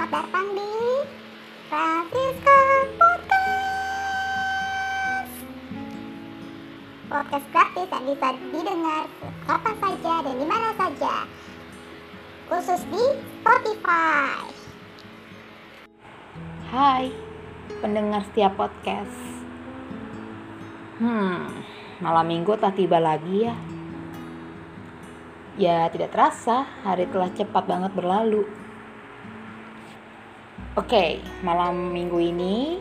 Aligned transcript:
Selamat 0.00 0.16
datang 0.24 0.56
di 0.56 0.72
Francisca 1.68 2.60
Podcast. 2.96 3.44
Podcast 7.04 7.46
gratis 7.52 7.84
yang 7.92 8.04
bisa 8.08 8.28
didengar 8.48 9.04
kapan 9.44 9.76
saja 9.76 10.24
dan 10.24 10.40
di 10.40 10.46
mana 10.48 10.72
saja. 10.80 11.28
Khusus 12.48 12.80
di 12.88 13.04
Spotify. 13.12 14.40
Hai, 16.72 17.12
pendengar 17.84 18.24
setiap 18.32 18.56
podcast. 18.56 19.20
Hmm, 20.96 21.60
malam 22.00 22.24
minggu 22.24 22.56
tak 22.56 22.72
tiba 22.80 22.96
lagi 22.96 23.52
ya. 23.52 23.56
Ya, 25.60 25.92
tidak 25.92 26.16
terasa, 26.16 26.64
hari 26.88 27.04
telah 27.04 27.28
cepat 27.36 27.68
banget 27.68 27.92
berlalu. 27.92 28.59
Oke, 30.78 31.18
malam 31.42 31.90
minggu 31.90 32.30
ini 32.30 32.78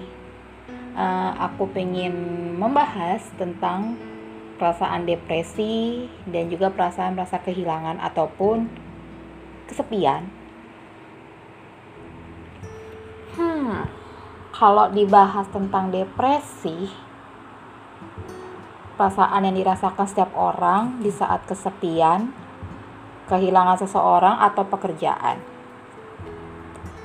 uh, 0.93 1.33
aku 1.41 1.73
pengen 1.73 2.13
membahas 2.53 3.17
tentang 3.33 3.97
perasaan 4.61 5.09
depresi 5.09 6.05
dan 6.29 6.53
juga 6.53 6.69
perasaan 6.69 7.17
rasa 7.17 7.41
kehilangan 7.41 7.97
ataupun 7.97 8.69
kesepian. 9.65 10.29
Hmm, 13.33 13.89
kalau 14.53 14.93
dibahas 14.93 15.49
tentang 15.49 15.89
depresi, 15.89 16.93
perasaan 19.01 19.49
yang 19.49 19.57
dirasakan 19.57 20.05
setiap 20.05 20.29
orang 20.37 21.01
di 21.01 21.09
saat 21.09 21.41
kesepian, 21.49 22.29
kehilangan 23.25 23.81
seseorang 23.81 24.37
atau 24.45 24.61
pekerjaan, 24.69 25.41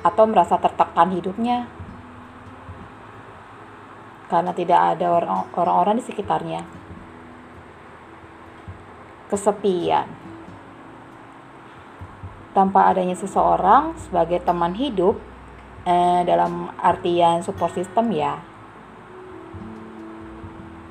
atau 0.05 0.29
merasa 0.29 0.61
tertekan 0.61 1.09
hidupnya. 1.17 1.65
Karena 4.29 4.53
tidak 4.53 4.93
ada 4.93 5.17
orang-orang 5.57 5.97
di 5.97 6.05
sekitarnya. 6.05 6.61
Kesepian. 9.33 10.05
Tanpa 12.53 12.93
adanya 12.93 13.17
seseorang 13.17 13.97
sebagai 13.97 14.45
teman 14.45 14.77
hidup 14.77 15.17
eh, 15.89 16.21
dalam 16.23 16.69
artian 16.79 17.41
support 17.41 17.73
system 17.73 18.13
ya 18.15 18.39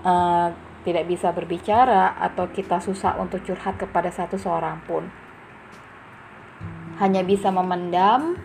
eh, 0.05 0.48
tidak 0.85 1.05
bisa 1.09 1.33
berbicara 1.33 2.20
atau 2.20 2.53
kita 2.53 2.79
susah 2.79 3.17
untuk 3.17 3.41
curhat 3.41 3.81
kepada 3.81 4.12
satu 4.12 4.37
seorang 4.37 4.85
pun. 4.85 5.09
Hanya 7.01 7.25
bisa 7.25 7.48
memendam 7.48 8.37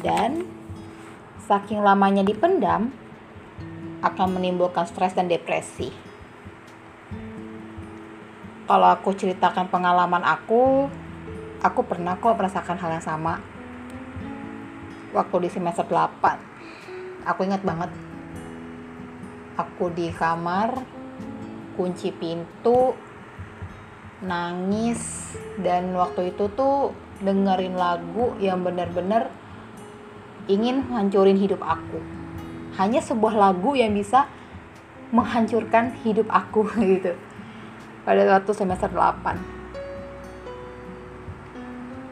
dan 0.00 0.46
saking 1.44 1.84
lamanya 1.84 2.24
dipendam 2.24 2.90
akan 4.02 4.28
menimbulkan 4.36 4.88
stres 4.88 5.14
dan 5.14 5.30
depresi. 5.30 5.92
Kalau 8.64 8.88
aku 8.88 9.12
ceritakan 9.12 9.68
pengalaman 9.68 10.24
aku, 10.24 10.88
aku 11.60 11.80
pernah 11.84 12.16
kok 12.16 12.36
merasakan 12.36 12.80
hal 12.80 12.96
yang 12.96 13.04
sama. 13.04 13.40
Waktu 15.12 15.46
di 15.46 15.48
semester 15.52 15.84
8. 15.84 17.28
Aku 17.28 17.40
ingat 17.44 17.60
banget. 17.60 17.92
Aku 19.60 19.92
di 19.92 20.08
kamar, 20.10 20.80
kunci 21.76 22.10
pintu, 22.10 22.96
nangis 24.24 25.32
dan 25.60 25.92
waktu 25.92 26.32
itu 26.32 26.48
tuh 26.56 26.96
dengerin 27.20 27.76
lagu 27.76 28.34
yang 28.40 28.64
benar-benar 28.64 29.28
ingin 30.50 30.84
menghancurin 30.84 31.38
hidup 31.38 31.60
aku. 31.64 32.00
Hanya 32.80 32.98
sebuah 32.98 33.34
lagu 33.38 33.78
yang 33.78 33.94
bisa 33.94 34.26
menghancurkan 35.14 35.94
hidup 36.02 36.26
aku 36.28 36.66
gitu. 36.80 37.14
Pada 38.04 38.20
waktu 38.28 38.52
semester 38.52 38.92
8 38.92 39.64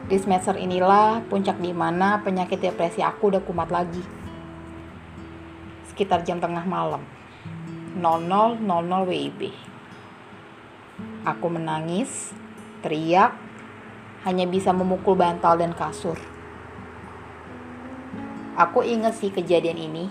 di 0.03 0.19
semester 0.19 0.59
inilah 0.59 1.23
puncak 1.31 1.63
di 1.63 1.71
mana 1.71 2.19
penyakit 2.19 2.59
depresi 2.59 2.99
aku 2.99 3.31
udah 3.31 3.41
kumat 3.41 3.71
lagi. 3.71 4.03
Sekitar 5.87 6.27
jam 6.27 6.43
tengah 6.43 6.67
malam. 6.67 7.01
00.00 7.97 8.61
WIB 9.09 9.41
Aku 11.23 11.47
menangis, 11.47 12.35
teriak, 12.83 13.31
hanya 14.27 14.43
bisa 14.43 14.75
memukul 14.75 15.15
bantal 15.15 15.55
dan 15.55 15.71
kasur. 15.71 16.19
Aku 18.53 18.85
ingat 18.85 19.17
sih 19.17 19.33
kejadian 19.33 19.81
ini. 19.81 20.05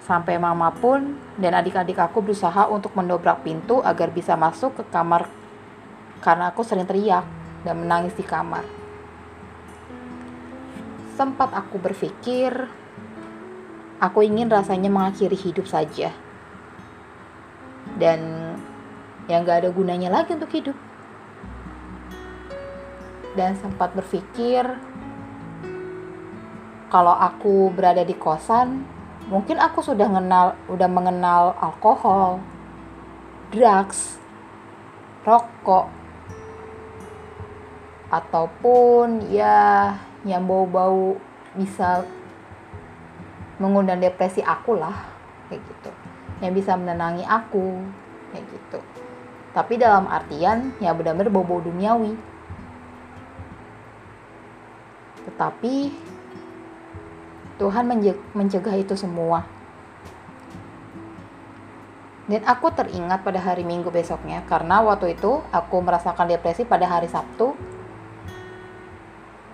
Sampai 0.00 0.40
mama 0.40 0.72
pun 0.72 1.20
dan 1.36 1.52
adik-adik 1.52 2.00
aku 2.00 2.24
berusaha 2.24 2.70
untuk 2.72 2.96
mendobrak 2.96 3.44
pintu 3.44 3.84
agar 3.84 4.08
bisa 4.08 4.32
masuk 4.32 4.80
ke 4.80 4.84
kamar 4.88 5.28
karena 6.24 6.48
aku 6.48 6.64
sering 6.64 6.88
teriak 6.88 7.28
dan 7.68 7.84
menangis 7.84 8.16
di 8.16 8.24
kamar. 8.24 8.64
Sempat 11.20 11.52
aku 11.52 11.76
berpikir, 11.76 12.64
aku 14.00 14.24
ingin 14.24 14.48
rasanya 14.48 14.88
mengakhiri 14.88 15.36
hidup 15.36 15.68
saja. 15.68 16.12
Dan 18.00 18.52
yang 19.28 19.44
gak 19.44 19.64
ada 19.64 19.70
gunanya 19.72 20.08
lagi 20.08 20.32
untuk 20.32 20.52
hidup. 20.52 20.76
Dan 23.36 23.52
sempat 23.60 23.92
berpikir 23.92 24.64
kalau 26.92 27.14
aku 27.14 27.70
berada 27.74 28.06
di 28.06 28.14
kosan, 28.14 28.86
mungkin 29.26 29.58
aku 29.58 29.82
sudah 29.82 30.06
mengenal 30.06 30.54
udah 30.70 30.88
mengenal 30.90 31.42
alkohol, 31.58 32.38
drugs, 33.50 34.18
rokok, 35.26 35.90
ataupun 38.10 39.26
ya 39.30 39.94
yang 40.22 40.46
bau-bau 40.46 41.18
bisa 41.58 42.06
mengundang 43.56 43.98
depresi 43.98 44.44
aku 44.44 44.76
lah 44.76 44.94
kayak 45.48 45.64
gitu 45.64 45.90
yang 46.44 46.52
bisa 46.52 46.76
menenangi 46.76 47.24
aku 47.24 47.80
kayak 48.34 48.44
gitu 48.52 48.78
tapi 49.56 49.80
dalam 49.80 50.04
artian 50.04 50.76
yang 50.84 51.00
benar-benar 51.00 51.32
bobo 51.32 51.64
duniawi. 51.64 52.12
Tetapi 55.24 55.74
Tuhan 57.56 57.88
mencegah 58.36 58.76
itu 58.76 58.92
semua. 58.96 59.48
Dan 62.26 62.42
aku 62.42 62.74
teringat 62.74 63.22
pada 63.22 63.38
hari 63.38 63.62
Minggu 63.62 63.88
besoknya 63.88 64.42
karena 64.50 64.82
waktu 64.82 65.14
itu 65.14 65.40
aku 65.54 65.78
merasakan 65.78 66.26
depresi 66.26 66.66
pada 66.66 66.84
hari 66.90 67.06
Sabtu 67.06 67.54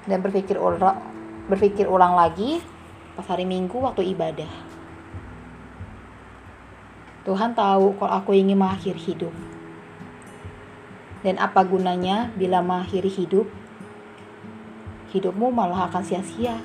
dan 0.09 0.25
berpikir 0.25 0.57
ulang, 0.57 0.99
berpikir 1.53 1.85
ulang 1.85 2.17
lagi 2.17 2.65
pas 3.13 3.29
hari 3.29 3.45
Minggu 3.45 3.77
waktu 3.77 4.09
ibadah. 4.17 4.49
Tuhan 7.23 7.55
tahu 7.55 7.95
kalau 8.03 8.13
aku 8.19 8.35
ingin 8.35 8.59
mengakhiri 8.59 8.99
hidup. 8.99 9.35
Dan 11.23 11.39
apa 11.39 11.63
gunanya 11.63 12.35
bila 12.35 12.59
mengakhiri 12.65 13.07
hidup? 13.07 13.47
Hidupmu 15.15 15.55
malah 15.55 15.87
akan 15.87 16.03
sia-sia. 16.03 16.59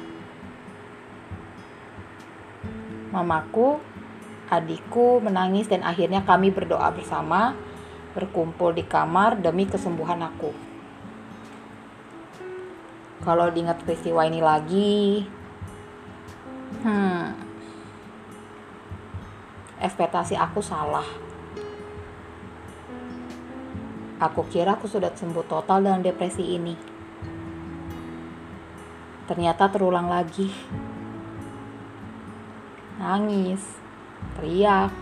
Mamaku, 3.14 3.80
adikku 4.52 5.24
menangis 5.24 5.72
dan 5.72 5.84
akhirnya 5.84 6.24
kami 6.28 6.52
berdoa 6.52 6.92
bersama, 6.92 7.56
berkumpul 8.12 8.76
di 8.76 8.84
kamar 8.84 9.40
demi 9.40 9.70
kesembuhan 9.70 10.20
aku. 10.24 10.52
Kalau 13.24 13.52
diingat 13.52 13.84
peristiwa 13.84 14.24
ini 14.24 14.40
lagi, 14.40 15.28
hmm, 16.84 17.26
ekspektasi 19.84 20.40
aku 20.40 20.64
salah 20.64 21.28
Aku 24.18 24.50
kira 24.50 24.74
aku 24.74 24.90
sudah 24.90 25.14
sembuh 25.14 25.46
total 25.46 25.86
dengan 25.86 26.02
depresi 26.02 26.42
ini. 26.42 26.74
Ternyata 29.30 29.70
terulang 29.70 30.10
lagi. 30.10 30.50
Nangis, 32.98 33.62
teriak, 34.38 34.94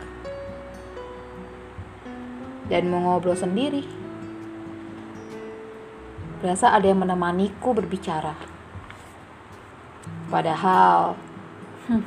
dan 2.68 2.92
mau 2.92 3.00
ngobrol 3.02 3.36
sendiri. 3.36 3.84
Berasa 6.44 6.76
ada 6.76 6.86
yang 6.86 7.02
menemaniku 7.02 7.72
berbicara. 7.72 8.36
Padahal, 10.28 11.16
hmm, 11.88 12.04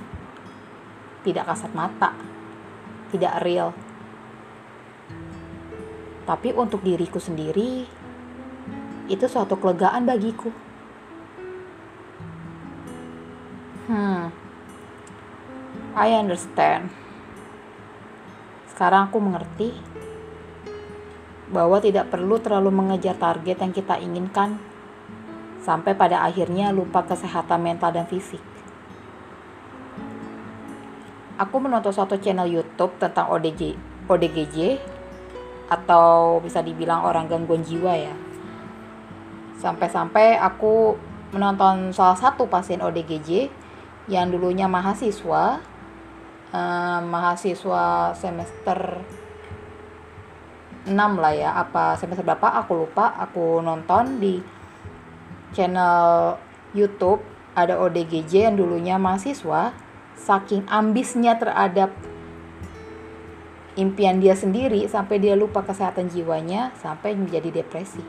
tidak 1.25 1.49
kasat 1.49 1.73
mata, 1.73 2.13
tidak 3.11 3.41
real 3.41 3.73
tapi 6.29 6.53
untuk 6.53 6.85
diriku 6.85 7.17
sendiri, 7.17 7.89
itu 9.09 9.25
suatu 9.25 9.57
kelegaan 9.57 10.05
bagiku. 10.05 10.53
Hmm. 13.89 14.29
I 15.99 16.15
understand. 16.15 16.95
Sekarang 18.71 19.11
aku 19.11 19.19
mengerti 19.19 19.75
bahwa 21.51 21.83
tidak 21.83 22.15
perlu 22.15 22.39
terlalu 22.39 22.71
mengejar 22.71 23.19
target 23.19 23.59
yang 23.59 23.75
kita 23.75 23.99
inginkan 23.99 24.63
sampai 25.59 25.99
pada 25.99 26.23
akhirnya 26.23 26.71
lupa 26.71 27.03
kesehatan 27.03 27.67
mental 27.67 27.91
dan 27.91 28.07
fisik. 28.07 28.39
Aku 31.35 31.59
menonton 31.59 31.91
suatu 31.91 32.15
channel 32.23 32.47
YouTube 32.47 32.95
tentang 33.03 33.35
ODG, 33.35 33.75
ODGJ 34.07 34.79
atau 35.67 36.39
bisa 36.39 36.63
dibilang 36.63 37.03
orang 37.03 37.27
gangguan 37.27 37.67
jiwa 37.67 37.99
ya. 37.99 38.15
Sampai-sampai 39.59 40.39
aku 40.39 40.95
menonton 41.35 41.91
salah 41.91 42.15
satu 42.15 42.47
pasien 42.47 42.79
ODGJ 42.79 43.51
yang 44.07 44.31
dulunya 44.31 44.71
mahasiswa 44.71 45.59
uh, 46.53 47.01
mahasiswa 47.05 48.13
semester 48.17 49.03
6 50.89 50.95
lah 50.97 51.33
ya. 51.37 51.51
Apa 51.57 52.01
semester 52.01 52.25
berapa? 52.25 52.65
Aku 52.65 52.87
lupa. 52.87 53.13
Aku 53.21 53.61
nonton 53.61 54.21
di 54.21 54.41
channel 55.53 56.37
YouTube 56.73 57.21
ada 57.53 57.77
ODGJ 57.77 58.53
yang 58.53 58.57
dulunya 58.57 58.97
mahasiswa. 58.97 59.77
Saking 60.19 60.67
ambisnya 60.67 61.39
terhadap 61.39 61.95
impian 63.79 64.19
dia 64.19 64.35
sendiri 64.35 64.91
sampai 64.91 65.23
dia 65.23 65.39
lupa 65.39 65.63
kesehatan 65.63 66.11
jiwanya 66.11 66.75
sampai 66.83 67.15
menjadi 67.15 67.63
depresi. 67.63 68.03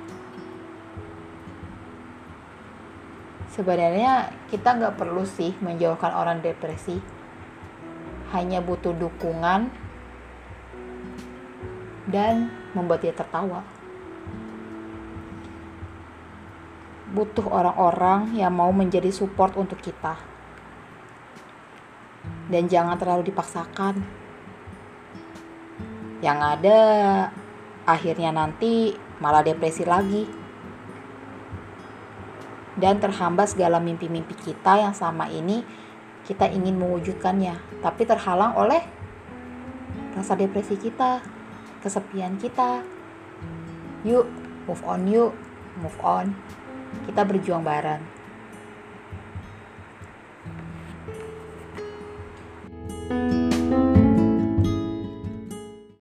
Sebenarnya 3.54 4.34
kita 4.50 4.80
nggak 4.80 4.98
perlu 4.98 5.28
sih 5.30 5.54
menjauhkan 5.62 6.16
orang 6.16 6.42
depresi 6.42 7.19
hanya 8.30 8.62
butuh 8.62 8.94
dukungan 8.94 9.74
dan 12.10 12.50
membuat 12.74 13.06
dia 13.06 13.14
tertawa. 13.14 13.66
Butuh 17.10 17.46
orang-orang 17.50 18.38
yang 18.38 18.54
mau 18.54 18.70
menjadi 18.70 19.10
support 19.10 19.58
untuk 19.58 19.82
kita. 19.82 20.18
Dan 22.50 22.70
jangan 22.70 22.98
terlalu 22.98 23.34
dipaksakan. 23.34 24.02
Yang 26.22 26.40
ada 26.42 26.80
akhirnya 27.86 28.30
nanti 28.30 28.94
malah 29.18 29.42
depresi 29.42 29.86
lagi. 29.86 30.30
Dan 32.78 33.02
terhambat 33.02 33.58
segala 33.58 33.82
mimpi-mimpi 33.82 34.38
kita 34.38 34.78
yang 34.78 34.94
sama 34.94 35.30
ini 35.34 35.66
kita 36.30 36.46
ingin 36.46 36.78
mewujudkannya, 36.78 37.82
tapi 37.82 38.06
terhalang 38.06 38.54
oleh 38.54 38.86
rasa 40.14 40.38
depresi 40.38 40.78
kita, 40.78 41.26
kesepian 41.82 42.38
kita. 42.38 42.86
Yuk, 44.06 44.30
move 44.70 44.84
on 44.86 45.10
yuk, 45.10 45.34
move 45.82 45.98
on. 46.06 46.38
Kita 47.10 47.26
berjuang 47.26 47.66
bareng. 47.66 48.19